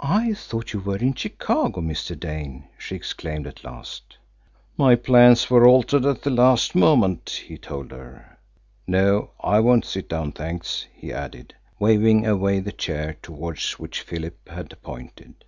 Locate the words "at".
3.46-3.62, 6.06-6.22